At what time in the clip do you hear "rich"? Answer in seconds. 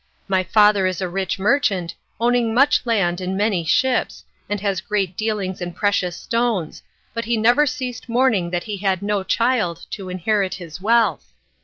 1.07-1.37